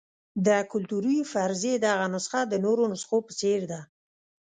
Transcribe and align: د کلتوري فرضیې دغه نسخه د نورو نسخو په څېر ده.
د 0.45 0.49
کلتوري 0.71 1.17
فرضیې 1.31 1.73
دغه 1.87 2.05
نسخه 2.13 2.41
د 2.47 2.53
نورو 2.65 2.83
نسخو 2.93 3.17
په 3.27 3.31
څېر 3.39 3.61
ده. 3.71 3.79